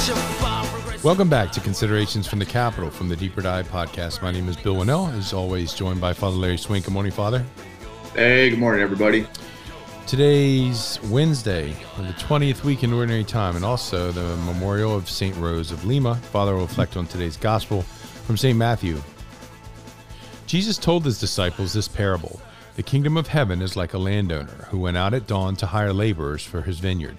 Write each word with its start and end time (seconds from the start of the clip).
Welcome 0.00 1.28
back 1.28 1.52
to 1.52 1.60
Considerations 1.60 2.26
from 2.26 2.38
the 2.38 2.46
Capitol 2.46 2.88
from 2.88 3.10
the 3.10 3.16
Deeper 3.16 3.42
Dive 3.42 3.68
podcast. 3.68 4.22
My 4.22 4.30
name 4.30 4.48
is 4.48 4.56
Bill 4.56 4.74
Wannall, 4.76 5.12
as 5.12 5.34
always, 5.34 5.74
joined 5.74 6.00
by 6.00 6.14
Father 6.14 6.38
Larry 6.38 6.56
Swink. 6.56 6.86
Good 6.86 6.94
morning, 6.94 7.12
Father. 7.12 7.44
Hey, 8.14 8.48
good 8.48 8.58
morning, 8.58 8.80
everybody. 8.80 9.26
Today's 10.06 10.98
Wednesday, 11.10 11.74
the 11.98 12.14
20th 12.14 12.64
week 12.64 12.82
in 12.82 12.94
Ordinary 12.94 13.24
Time, 13.24 13.56
and 13.56 13.64
also 13.64 14.10
the 14.10 14.36
memorial 14.38 14.96
of 14.96 15.10
St. 15.10 15.36
Rose 15.36 15.70
of 15.70 15.84
Lima. 15.84 16.14
Father 16.14 16.54
will 16.54 16.62
reflect 16.62 16.96
on 16.96 17.06
today's 17.06 17.36
Gospel 17.36 17.82
from 17.82 18.38
St. 18.38 18.56
Matthew. 18.56 19.02
Jesus 20.46 20.78
told 20.78 21.04
his 21.04 21.20
disciples 21.20 21.74
this 21.74 21.88
parable 21.88 22.40
The 22.76 22.82
kingdom 22.82 23.18
of 23.18 23.28
heaven 23.28 23.60
is 23.60 23.76
like 23.76 23.92
a 23.92 23.98
landowner 23.98 24.66
who 24.70 24.78
went 24.78 24.96
out 24.96 25.12
at 25.12 25.26
dawn 25.26 25.56
to 25.56 25.66
hire 25.66 25.92
laborers 25.92 26.42
for 26.42 26.62
his 26.62 26.78
vineyard. 26.78 27.18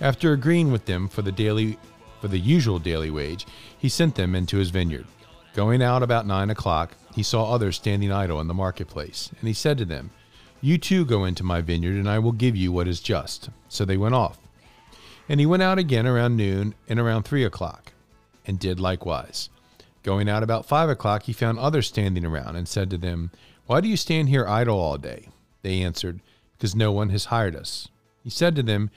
After 0.00 0.32
agreeing 0.32 0.70
with 0.70 0.86
them 0.86 1.08
for 1.08 1.22
the 1.22 1.32
daily 1.32 1.78
for 2.22 2.28
the 2.28 2.38
usual 2.38 2.78
daily 2.78 3.10
wage, 3.10 3.48
he 3.76 3.88
sent 3.88 4.14
them 4.14 4.36
into 4.36 4.58
his 4.58 4.70
vineyard. 4.70 5.06
Going 5.54 5.82
out 5.82 6.04
about 6.04 6.24
nine 6.24 6.50
o'clock, 6.50 6.94
he 7.16 7.24
saw 7.24 7.50
others 7.50 7.74
standing 7.74 8.12
idle 8.12 8.40
in 8.40 8.46
the 8.46 8.54
marketplace, 8.54 9.30
and 9.40 9.48
he 9.48 9.52
said 9.52 9.76
to 9.78 9.84
them, 9.84 10.12
You 10.60 10.78
too 10.78 11.04
go 11.04 11.24
into 11.24 11.42
my 11.42 11.60
vineyard, 11.60 11.96
and 11.96 12.08
I 12.08 12.20
will 12.20 12.30
give 12.30 12.54
you 12.54 12.70
what 12.70 12.86
is 12.86 13.00
just. 13.00 13.50
So 13.68 13.84
they 13.84 13.96
went 13.96 14.14
off. 14.14 14.38
And 15.28 15.40
he 15.40 15.46
went 15.46 15.64
out 15.64 15.80
again 15.80 16.06
around 16.06 16.36
noon 16.36 16.76
and 16.88 17.00
around 17.00 17.24
three 17.24 17.42
o'clock, 17.42 17.92
and 18.46 18.56
did 18.56 18.78
likewise. 18.78 19.48
Going 20.04 20.28
out 20.28 20.44
about 20.44 20.64
five 20.64 20.88
o'clock, 20.88 21.24
he 21.24 21.32
found 21.32 21.58
others 21.58 21.88
standing 21.88 22.24
around, 22.24 22.54
and 22.54 22.68
said 22.68 22.88
to 22.90 22.98
them, 22.98 23.32
Why 23.66 23.80
do 23.80 23.88
you 23.88 23.96
stand 23.96 24.28
here 24.28 24.46
idle 24.46 24.78
all 24.78 24.96
day? 24.96 25.30
They 25.62 25.82
answered, 25.82 26.20
Because 26.56 26.76
no 26.76 26.92
one 26.92 27.08
has 27.08 27.24
hired 27.24 27.56
us. 27.56 27.88
He 28.22 28.30
said 28.30 28.54
to 28.54 28.62
them, 28.62 28.90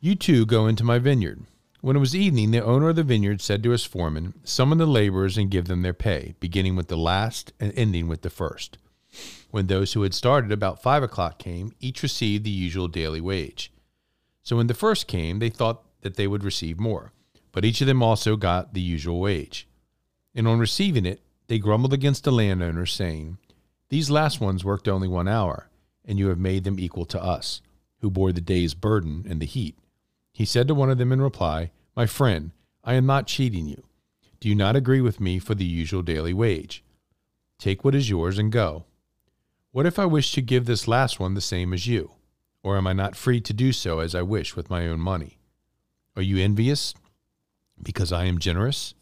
You 0.00 0.16
too 0.16 0.44
go 0.44 0.66
into 0.66 0.82
my 0.82 0.98
vineyard. 0.98 1.44
When 1.80 1.94
it 1.94 2.00
was 2.00 2.16
evening, 2.16 2.50
the 2.50 2.64
owner 2.64 2.88
of 2.88 2.96
the 2.96 3.04
vineyard 3.04 3.40
said 3.40 3.62
to 3.62 3.70
his 3.70 3.84
foreman, 3.84 4.34
Summon 4.42 4.78
the 4.78 4.86
laborers 4.86 5.38
and 5.38 5.50
give 5.50 5.66
them 5.68 5.82
their 5.82 5.94
pay, 5.94 6.34
beginning 6.40 6.74
with 6.74 6.88
the 6.88 6.96
last 6.96 7.52
and 7.60 7.72
ending 7.76 8.08
with 8.08 8.22
the 8.22 8.30
first. 8.30 8.78
When 9.50 9.68
those 9.68 9.92
who 9.92 10.02
had 10.02 10.12
started 10.12 10.50
about 10.50 10.82
five 10.82 11.04
o'clock 11.04 11.38
came, 11.38 11.72
each 11.78 12.02
received 12.02 12.44
the 12.44 12.50
usual 12.50 12.88
daily 12.88 13.20
wage. 13.20 13.72
So 14.42 14.56
when 14.56 14.66
the 14.66 14.74
first 14.74 15.06
came, 15.06 15.38
they 15.38 15.50
thought 15.50 15.84
that 16.00 16.16
they 16.16 16.26
would 16.26 16.42
receive 16.42 16.80
more, 16.80 17.12
but 17.52 17.64
each 17.64 17.80
of 17.80 17.86
them 17.86 18.02
also 18.02 18.34
got 18.34 18.74
the 18.74 18.80
usual 18.80 19.20
wage. 19.20 19.68
And 20.34 20.48
on 20.48 20.58
receiving 20.58 21.06
it, 21.06 21.22
they 21.46 21.60
grumbled 21.60 21.92
against 21.92 22.24
the 22.24 22.32
landowner, 22.32 22.86
saying, 22.86 23.38
These 23.88 24.10
last 24.10 24.40
ones 24.40 24.64
worked 24.64 24.88
only 24.88 25.08
one 25.08 25.28
hour, 25.28 25.68
and 26.04 26.18
you 26.18 26.28
have 26.28 26.38
made 26.38 26.64
them 26.64 26.80
equal 26.80 27.04
to 27.06 27.22
us, 27.22 27.62
who 28.00 28.10
bore 28.10 28.32
the 28.32 28.40
day's 28.40 28.74
burden 28.74 29.24
and 29.28 29.40
the 29.40 29.46
heat. 29.46 29.78
He 30.38 30.44
said 30.44 30.68
to 30.68 30.74
one 30.74 30.88
of 30.88 30.98
them 30.98 31.10
in 31.10 31.20
reply, 31.20 31.72
My 31.96 32.06
friend, 32.06 32.52
I 32.84 32.94
am 32.94 33.06
not 33.06 33.26
cheating 33.26 33.66
you. 33.66 33.82
Do 34.38 34.48
you 34.48 34.54
not 34.54 34.76
agree 34.76 35.00
with 35.00 35.18
me 35.18 35.40
for 35.40 35.56
the 35.56 35.64
usual 35.64 36.00
daily 36.00 36.32
wage? 36.32 36.84
Take 37.58 37.84
what 37.84 37.96
is 37.96 38.08
yours 38.08 38.38
and 38.38 38.52
go. 38.52 38.84
What 39.72 39.84
if 39.84 39.98
I 39.98 40.04
wish 40.04 40.30
to 40.34 40.40
give 40.40 40.66
this 40.66 40.86
last 40.86 41.18
one 41.18 41.34
the 41.34 41.40
same 41.40 41.72
as 41.72 41.88
you? 41.88 42.12
Or 42.62 42.76
am 42.76 42.86
I 42.86 42.92
not 42.92 43.16
free 43.16 43.40
to 43.40 43.52
do 43.52 43.72
so 43.72 43.98
as 43.98 44.14
I 44.14 44.22
wish 44.22 44.54
with 44.54 44.70
my 44.70 44.86
own 44.86 45.00
money? 45.00 45.40
Are 46.14 46.22
you 46.22 46.38
envious 46.38 46.94
because 47.82 48.12
I 48.12 48.26
am 48.26 48.38
generous? 48.38 48.94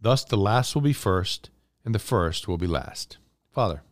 Thus 0.00 0.24
the 0.24 0.36
last 0.36 0.74
will 0.74 0.82
be 0.82 0.92
first, 0.92 1.50
and 1.84 1.94
the 1.94 2.00
first 2.00 2.48
will 2.48 2.58
be 2.58 2.66
last. 2.66 3.18
Father. 3.52 3.84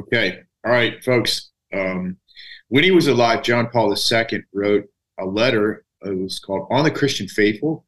Okay. 0.00 0.40
All 0.66 0.70
right, 0.70 1.02
folks. 1.02 1.48
Um, 1.72 2.18
when 2.68 2.84
he 2.84 2.90
was 2.90 3.06
alive, 3.06 3.42
John 3.42 3.70
Paul 3.70 3.96
II 3.96 4.44
wrote 4.52 4.84
a 5.18 5.24
letter 5.24 5.83
it 6.04 6.16
was 6.16 6.38
called 6.38 6.68
On 6.70 6.84
the 6.84 6.90
Christian 6.90 7.28
Faithful, 7.28 7.84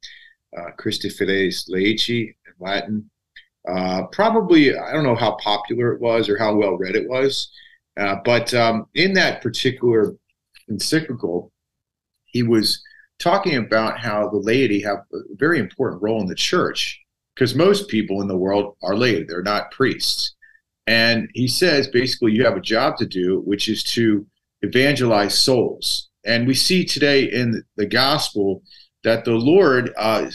uh, 0.57 0.71
Christifideles 0.79 1.69
Laici 1.71 2.29
in 2.29 2.53
Latin. 2.59 3.11
Uh, 3.69 4.07
probably, 4.13 4.77
I 4.77 4.93
don't 4.93 5.05
know 5.05 5.17
how 5.17 5.37
popular 5.43 5.93
it 5.93 6.01
was 6.01 6.29
or 6.29 6.39
how 6.39 6.55
well 6.55 6.77
read 6.77 6.95
it 6.95 7.09
was, 7.09 7.51
uh, 7.97 8.17
but 8.25 8.55
um, 8.55 8.87
in 8.95 9.13
that 9.15 9.43
particular 9.43 10.15
encyclical, 10.69 11.53
he 12.25 12.43
was 12.43 12.83
talking 13.19 13.57
about 13.57 13.99
how 13.99 14.29
the 14.29 14.37
laity 14.37 14.81
have 14.83 14.99
a 15.13 15.19
very 15.33 15.59
important 15.59 16.03
role 16.03 16.21
in 16.21 16.27
the 16.27 16.35
church 16.35 17.01
because 17.35 17.55
most 17.55 17.89
people 17.89 18.23
in 18.23 18.29
the 18.29 18.37
world 18.37 18.77
are 18.83 18.97
laity, 18.97 19.25
they're 19.25 19.43
not 19.43 19.71
priests. 19.71 20.35
And 20.87 21.29
he 21.35 21.49
says 21.49 21.89
basically, 21.89 22.33
you 22.33 22.45
have 22.45 22.57
a 22.57 22.61
job 22.61 22.97
to 22.99 23.07
do, 23.07 23.41
which 23.45 23.69
is 23.69 23.83
to 23.85 24.27
evangelize 24.63 25.39
souls. 25.39 26.09
And 26.27 26.47
we 26.47 26.55
see 26.55 26.85
today 26.85 27.25
in 27.25 27.63
the 27.77 27.87
gospel 27.87 28.63
that 29.05 29.25
the 29.25 29.33
Lord 29.33 29.93
uh, 29.97 30.31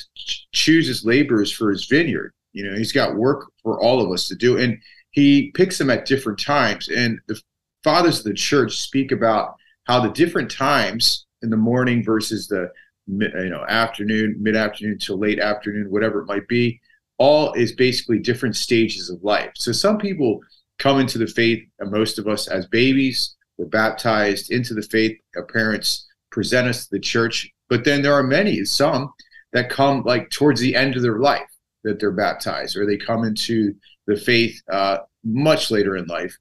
chooses 0.53 1.05
laborers 1.05 1.51
for 1.51 1.69
his 1.71 1.85
vineyard. 1.85 2.33
You 2.53 2.69
know, 2.69 2.77
he's 2.77 2.93
got 2.93 3.15
work 3.15 3.51
for 3.61 3.81
all 3.81 4.01
of 4.01 4.11
us 4.11 4.27
to 4.29 4.35
do, 4.35 4.57
and 4.57 4.77
he 5.11 5.51
picks 5.51 5.77
them 5.77 5.89
at 5.89 6.05
different 6.05 6.39
times. 6.39 6.87
And 6.89 7.19
the 7.27 7.39
fathers 7.83 8.19
of 8.19 8.25
the 8.25 8.33
church 8.33 8.77
speak 8.77 9.11
about 9.11 9.55
how 9.85 9.99
the 9.99 10.11
different 10.11 10.49
times 10.49 11.25
in 11.41 11.49
the 11.49 11.57
morning 11.57 12.03
versus 12.03 12.47
the 12.47 12.69
you 13.07 13.49
know 13.49 13.65
afternoon, 13.67 14.37
mid 14.39 14.55
afternoon 14.55 14.97
to 14.99 15.15
late 15.15 15.39
afternoon, 15.39 15.89
whatever 15.89 16.21
it 16.21 16.27
might 16.27 16.47
be, 16.47 16.79
all 17.17 17.53
is 17.53 17.73
basically 17.73 18.19
different 18.19 18.55
stages 18.55 19.09
of 19.09 19.23
life. 19.23 19.51
So 19.55 19.71
some 19.71 19.97
people 19.97 20.39
come 20.79 20.99
into 20.99 21.17
the 21.17 21.27
faith, 21.27 21.63
and 21.79 21.91
most 21.91 22.19
of 22.19 22.27
us 22.27 22.47
as 22.47 22.65
babies, 22.67 23.35
we're 23.61 23.67
baptized 23.67 24.51
into 24.51 24.73
the 24.73 24.81
faith. 24.81 25.15
Our 25.35 25.45
parents 25.45 26.07
present 26.31 26.67
us 26.67 26.85
to 26.85 26.91
the 26.93 26.99
church. 26.99 27.47
But 27.69 27.85
then 27.85 28.01
there 28.01 28.13
are 28.13 28.23
many, 28.23 28.65
some 28.65 29.13
that 29.53 29.69
come 29.69 30.01
like 30.03 30.31
towards 30.31 30.59
the 30.59 30.75
end 30.75 30.95
of 30.95 31.03
their 31.03 31.19
life 31.19 31.47
that 31.83 31.99
they're 31.99 32.11
baptized, 32.11 32.75
or 32.75 32.87
they 32.87 32.97
come 32.97 33.23
into 33.23 33.75
the 34.07 34.15
faith 34.15 34.59
uh, 34.71 34.97
much 35.23 35.69
later 35.69 35.95
in 35.95 36.05
life. 36.05 36.35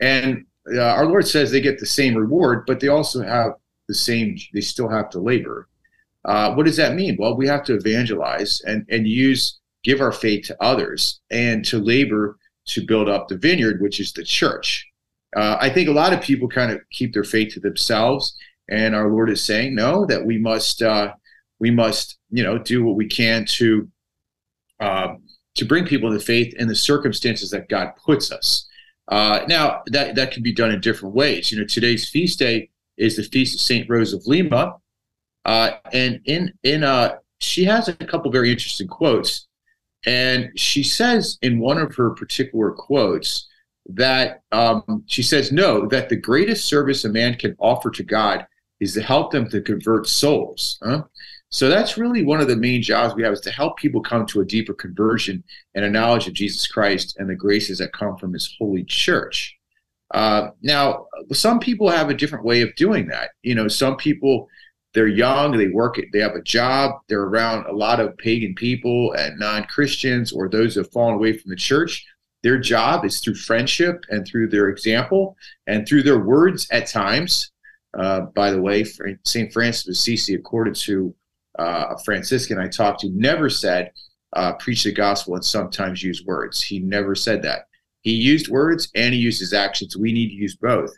And 0.00 0.44
uh, 0.74 0.80
our 0.80 1.06
Lord 1.06 1.26
says 1.26 1.50
they 1.50 1.62
get 1.62 1.78
the 1.78 1.86
same 1.86 2.14
reward, 2.14 2.64
but 2.66 2.78
they 2.78 2.88
also 2.88 3.22
have 3.22 3.52
the 3.88 3.94
same, 3.94 4.36
they 4.52 4.60
still 4.60 4.88
have 4.88 5.08
to 5.10 5.18
labor. 5.18 5.66
Uh, 6.26 6.52
what 6.52 6.66
does 6.66 6.76
that 6.76 6.94
mean? 6.94 7.16
Well, 7.18 7.38
we 7.38 7.46
have 7.46 7.64
to 7.64 7.74
evangelize 7.74 8.60
and, 8.66 8.84
and 8.90 9.06
use, 9.06 9.60
give 9.82 10.02
our 10.02 10.12
faith 10.12 10.46
to 10.48 10.62
others 10.62 11.20
and 11.30 11.64
to 11.64 11.78
labor 11.78 12.36
to 12.66 12.84
build 12.84 13.08
up 13.08 13.28
the 13.28 13.38
vineyard, 13.38 13.80
which 13.80 13.98
is 13.98 14.12
the 14.12 14.24
church. 14.24 14.89
Uh, 15.36 15.56
I 15.60 15.70
think 15.70 15.88
a 15.88 15.92
lot 15.92 16.12
of 16.12 16.20
people 16.20 16.48
kind 16.48 16.72
of 16.72 16.80
keep 16.90 17.12
their 17.12 17.24
faith 17.24 17.54
to 17.54 17.60
themselves, 17.60 18.36
and 18.68 18.94
our 18.94 19.08
Lord 19.10 19.30
is 19.30 19.44
saying 19.44 19.74
no, 19.74 20.04
that 20.06 20.24
we 20.24 20.38
must 20.38 20.82
uh, 20.82 21.12
we 21.58 21.70
must 21.70 22.18
you 22.30 22.42
know 22.42 22.58
do 22.58 22.84
what 22.84 22.96
we 22.96 23.06
can 23.06 23.44
to 23.46 23.88
uh, 24.80 25.14
to 25.54 25.64
bring 25.64 25.86
people 25.86 26.10
to 26.12 26.18
faith 26.18 26.54
in 26.58 26.68
the 26.68 26.74
circumstances 26.74 27.50
that 27.50 27.68
God 27.68 27.92
puts 28.04 28.32
us. 28.32 28.66
Uh, 29.08 29.44
now 29.48 29.82
that 29.86 30.14
that 30.16 30.32
can 30.32 30.42
be 30.42 30.52
done 30.52 30.70
in 30.70 30.80
different 30.80 31.14
ways. 31.14 31.52
You 31.52 31.60
know, 31.60 31.66
today's 31.66 32.08
feast 32.08 32.38
day 32.38 32.70
is 32.96 33.16
the 33.16 33.22
feast 33.24 33.54
of 33.54 33.60
Saint 33.60 33.88
Rose 33.88 34.12
of 34.12 34.26
Lima, 34.26 34.76
uh, 35.44 35.72
and 35.92 36.20
in 36.24 36.52
in 36.62 36.82
uh, 36.82 37.16
she 37.40 37.64
has 37.64 37.88
a 37.88 37.94
couple 37.94 38.30
very 38.32 38.50
interesting 38.50 38.88
quotes, 38.88 39.46
and 40.06 40.50
she 40.56 40.82
says 40.82 41.38
in 41.42 41.60
one 41.60 41.78
of 41.78 41.94
her 41.94 42.10
particular 42.10 42.72
quotes 42.72 43.48
that 43.96 44.42
um, 44.52 45.04
she 45.06 45.22
says, 45.22 45.52
no, 45.52 45.86
that 45.88 46.08
the 46.08 46.16
greatest 46.16 46.66
service 46.66 47.04
a 47.04 47.08
man 47.08 47.34
can 47.34 47.56
offer 47.58 47.90
to 47.90 48.02
God 48.02 48.46
is 48.80 48.94
to 48.94 49.02
help 49.02 49.30
them 49.30 49.48
to 49.50 49.60
convert 49.60 50.06
souls. 50.06 50.78
Huh? 50.82 51.04
So 51.50 51.68
that's 51.68 51.98
really 51.98 52.24
one 52.24 52.40
of 52.40 52.48
the 52.48 52.56
main 52.56 52.80
jobs 52.80 53.14
we 53.14 53.24
have 53.24 53.32
is 53.32 53.40
to 53.40 53.50
help 53.50 53.76
people 53.76 54.00
come 54.00 54.24
to 54.26 54.40
a 54.40 54.44
deeper 54.44 54.72
conversion 54.72 55.42
and 55.74 55.84
a 55.84 55.90
knowledge 55.90 56.28
of 56.28 56.34
Jesus 56.34 56.66
Christ 56.66 57.16
and 57.18 57.28
the 57.28 57.34
graces 57.34 57.78
that 57.78 57.92
come 57.92 58.16
from 58.16 58.32
his 58.32 58.54
holy 58.58 58.84
church. 58.84 59.56
Uh, 60.12 60.50
now, 60.62 61.06
some 61.32 61.58
people 61.58 61.88
have 61.88 62.08
a 62.08 62.14
different 62.14 62.44
way 62.44 62.62
of 62.62 62.74
doing 62.76 63.08
that. 63.08 63.30
You 63.42 63.54
know, 63.54 63.68
some 63.68 63.96
people, 63.96 64.48
they're 64.94 65.08
young, 65.08 65.56
they 65.56 65.68
work, 65.68 66.00
they 66.12 66.20
have 66.20 66.34
a 66.34 66.42
job, 66.42 66.92
they're 67.08 67.22
around 67.22 67.66
a 67.66 67.72
lot 67.72 68.00
of 68.00 68.16
pagan 68.18 68.54
people 68.54 69.12
and 69.12 69.38
non 69.38 69.64
Christians 69.64 70.32
or 70.32 70.48
those 70.48 70.74
who 70.74 70.80
have 70.80 70.92
fallen 70.92 71.14
away 71.14 71.36
from 71.36 71.50
the 71.50 71.56
church. 71.56 72.04
Their 72.42 72.58
job 72.58 73.04
is 73.04 73.20
through 73.20 73.34
friendship 73.34 74.04
and 74.08 74.26
through 74.26 74.48
their 74.48 74.68
example 74.68 75.36
and 75.66 75.86
through 75.86 76.02
their 76.02 76.20
words 76.20 76.66
at 76.70 76.86
times. 76.86 77.52
Uh, 77.98 78.22
by 78.34 78.50
the 78.50 78.60
way, 78.60 78.84
St. 79.24 79.52
Francis 79.52 79.86
of 79.86 79.92
Assisi, 79.92 80.34
according 80.34 80.74
to 80.74 81.14
uh, 81.58 81.86
a 81.90 82.04
Franciscan 82.04 82.58
I 82.58 82.68
talked 82.68 83.00
to, 83.00 83.10
never 83.10 83.50
said, 83.50 83.92
uh, 84.34 84.52
preach 84.54 84.84
the 84.84 84.92
gospel 84.92 85.34
and 85.34 85.44
sometimes 85.44 86.02
use 86.02 86.24
words. 86.24 86.62
He 86.62 86.78
never 86.78 87.14
said 87.14 87.42
that. 87.42 87.66
He 88.02 88.12
used 88.12 88.48
words 88.48 88.88
and 88.94 89.12
he 89.12 89.20
used 89.20 89.40
his 89.40 89.52
actions. 89.52 89.96
We 89.96 90.12
need 90.12 90.28
to 90.28 90.34
use 90.34 90.56
both. 90.56 90.92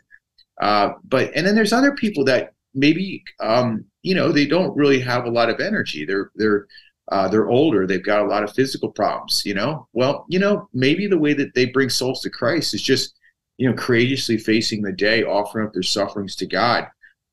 Uh, 0.61 0.93
but, 1.03 1.31
and 1.35 1.45
then 1.45 1.55
there's 1.55 1.73
other 1.73 1.95
people 1.95 2.23
that 2.25 2.53
maybe, 2.73 3.23
um, 3.39 3.83
you 4.03 4.15
know, 4.15 4.31
they 4.31 4.45
don't 4.45 4.75
really 4.77 4.99
have 4.99 5.25
a 5.25 5.31
lot 5.31 5.49
of 5.49 5.59
energy. 5.59 6.05
They're, 6.05 6.31
they're, 6.35 6.67
uh, 7.11 7.27
they're 7.27 7.49
older 7.49 7.85
they've 7.85 8.05
got 8.05 8.21
a 8.21 8.27
lot 8.27 8.43
of 8.43 8.53
physical 8.53 8.89
problems 8.89 9.43
you 9.45 9.53
know 9.53 9.87
well 9.93 10.25
you 10.29 10.39
know 10.39 10.67
maybe 10.73 11.07
the 11.07 11.17
way 11.17 11.33
that 11.33 11.53
they 11.53 11.65
bring 11.65 11.89
souls 11.89 12.21
to 12.21 12.29
christ 12.29 12.73
is 12.73 12.81
just 12.81 13.15
you 13.57 13.69
know 13.69 13.75
courageously 13.75 14.37
facing 14.37 14.81
the 14.81 14.91
day 14.91 15.23
offering 15.23 15.65
up 15.65 15.73
their 15.73 15.83
sufferings 15.83 16.35
to 16.35 16.45
god 16.45 16.87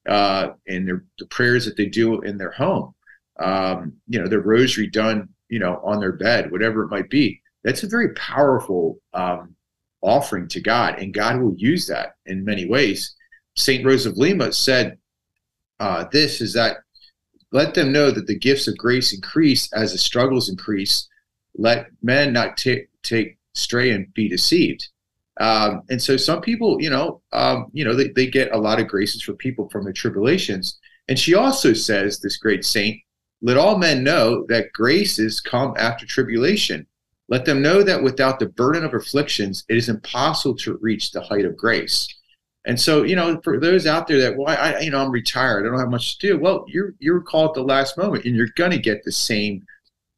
uh, 0.08 0.48
and 0.66 0.88
their 0.88 1.04
the 1.18 1.26
prayers 1.26 1.64
that 1.64 1.76
they 1.76 1.86
do 1.86 2.20
in 2.22 2.36
their 2.36 2.50
home 2.50 2.94
um, 3.40 3.94
you 4.06 4.20
know, 4.20 4.28
their 4.28 4.40
rosary 4.40 4.86
done, 4.86 5.28
you 5.48 5.58
know, 5.58 5.80
on 5.82 5.98
their 5.98 6.12
bed, 6.12 6.52
whatever 6.52 6.82
it 6.82 6.90
might 6.90 7.10
be. 7.10 7.40
That's 7.64 7.82
a 7.82 7.88
very 7.88 8.12
powerful 8.14 8.98
um, 9.12 9.56
offering 10.02 10.48
to 10.48 10.60
God, 10.60 10.98
and 10.98 11.12
God 11.12 11.40
will 11.40 11.54
use 11.56 11.86
that 11.86 12.14
in 12.26 12.44
many 12.44 12.66
ways. 12.66 13.14
Saint 13.56 13.84
Rose 13.84 14.06
of 14.06 14.16
Lima 14.16 14.52
said, 14.52 14.98
uh, 15.80 16.04
"This 16.12 16.40
is 16.40 16.52
that 16.54 16.78
let 17.52 17.74
them 17.74 17.92
know 17.92 18.10
that 18.10 18.26
the 18.26 18.38
gifts 18.38 18.68
of 18.68 18.76
grace 18.76 19.12
increase 19.12 19.72
as 19.72 19.92
the 19.92 19.98
struggles 19.98 20.48
increase. 20.48 21.08
Let 21.56 21.86
men 22.02 22.32
not 22.32 22.56
t- 22.56 22.84
take 23.02 23.38
stray 23.54 23.90
and 23.90 24.12
be 24.14 24.28
deceived." 24.28 24.88
Um, 25.40 25.82
and 25.88 26.00
so 26.00 26.18
some 26.18 26.42
people, 26.42 26.80
you 26.80 26.90
know, 26.90 27.22
um, 27.32 27.70
you 27.72 27.84
know, 27.84 27.94
they, 27.94 28.08
they 28.08 28.26
get 28.26 28.52
a 28.52 28.58
lot 28.58 28.78
of 28.78 28.88
graces 28.88 29.22
for 29.22 29.32
people 29.32 29.70
from 29.70 29.84
the 29.84 29.92
tribulations. 29.92 30.78
And 31.08 31.18
she 31.18 31.34
also 31.34 31.72
says, 31.72 32.20
this 32.20 32.36
great 32.36 32.64
saint, 32.64 33.00
let 33.40 33.56
all 33.56 33.78
men 33.78 34.04
know 34.04 34.44
that 34.48 34.72
graces 34.74 35.40
come 35.40 35.74
after 35.78 36.04
tribulation. 36.04 36.86
Let 37.28 37.46
them 37.46 37.62
know 37.62 37.82
that 37.82 38.02
without 38.02 38.38
the 38.38 38.46
burden 38.46 38.84
of 38.84 38.92
afflictions, 38.92 39.64
it 39.68 39.78
is 39.78 39.88
impossible 39.88 40.56
to 40.56 40.78
reach 40.82 41.10
the 41.10 41.22
height 41.22 41.46
of 41.46 41.56
grace. 41.56 42.06
And 42.66 42.78
so, 42.78 43.02
you 43.02 43.16
know, 43.16 43.40
for 43.42 43.58
those 43.58 43.86
out 43.86 44.06
there 44.06 44.20
that, 44.20 44.36
well, 44.36 44.48
I, 44.48 44.80
you 44.80 44.90
know, 44.90 45.02
I'm 45.02 45.10
retired, 45.10 45.64
I 45.64 45.70
don't 45.70 45.78
have 45.78 45.90
much 45.90 46.18
to 46.18 46.26
do. 46.28 46.38
Well, 46.38 46.64
you're 46.68 46.94
you're 46.98 47.22
called 47.22 47.50
at 47.50 47.54
the 47.54 47.62
last 47.62 47.96
moment, 47.96 48.24
and 48.24 48.36
you're 48.36 48.48
going 48.56 48.72
to 48.72 48.78
get 48.78 49.02
the 49.02 49.12
same 49.12 49.64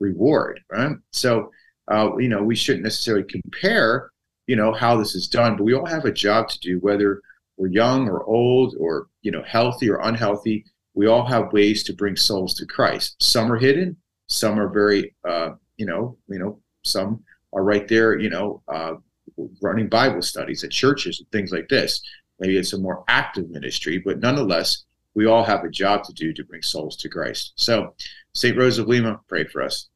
reward, 0.01 0.61
right? 0.71 0.97
So, 1.13 1.51
uh, 1.89 2.17
you 2.19 2.29
know, 2.29 2.43
we 2.43 2.57
shouldn't 2.57 2.83
necessarily 2.83 3.25
compare, 3.25 4.11
you 4.49 4.57
know, 4.57 4.73
how 4.73 4.97
this 4.97 5.15
is 5.15 5.29
done, 5.29 5.57
but 5.57 5.65
we 5.65 5.75
all 5.75 5.87
have 5.87 6.05
a 6.05 6.13
job 6.13 6.49
to 6.49 6.59
do, 6.59 6.79
whether 6.81 7.21
we're 7.57 7.69
young 7.69 8.09
or 8.09 8.25
old, 8.25 8.75
or 8.81 9.07
you 9.23 9.31
know, 9.31 9.43
healthy 9.45 9.89
or 9.89 10.01
unhealthy 10.01 10.65
we 10.95 11.07
all 11.07 11.25
have 11.25 11.53
ways 11.53 11.83
to 11.85 11.95
bring 11.95 12.17
souls 12.17 12.55
to 12.55 12.67
Christ. 12.67 13.17
Some 13.21 13.51
are 13.51 13.59
hidden, 13.59 13.97
some 14.27 14.59
are 14.59 14.69
very, 14.69 15.15
uh, 15.27 15.51
you 15.77 15.87
know, 15.87 16.17
you 16.29 16.39
know, 16.39 16.61
some 16.85 17.23
are 17.53 17.65
right 17.65 17.89
there, 17.89 18.19
you 18.19 18.31
know, 18.31 18.63
uh, 18.69 18.95
running 19.63 19.89
Bible 19.89 20.23
studies 20.23 20.65
at 20.65 20.71
churches 20.71 21.21
and 21.21 21.31
things 21.31 21.53
like 21.53 21.69
this. 21.69 22.03
Maybe 22.43 22.57
it's 22.57 22.73
a 22.73 22.79
more 22.79 23.05
active 23.07 23.51
ministry, 23.51 23.99
but 23.99 24.19
nonetheless, 24.19 24.83
we 25.15 25.27
all 25.27 25.45
have 25.45 25.63
a 25.63 25.71
job 25.71 26.03
to 26.03 26.13
do 26.13 26.33
to 26.33 26.43
bring 26.43 26.61
souls 26.61 26.97
to 26.97 27.09
Christ. 27.09 27.53
So, 27.55 27.95
St. 28.35 28.59
Rose 28.59 28.79
of 28.79 28.89
Lima, 28.89 29.21
pray 29.29 29.45
for 29.45 29.63
us. 29.63 29.89